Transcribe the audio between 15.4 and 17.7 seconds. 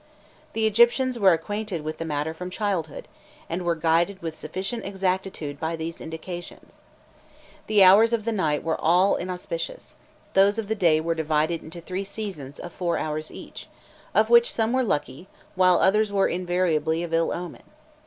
while others were invariably of ill omen.